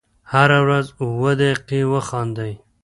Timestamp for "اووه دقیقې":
1.01-1.81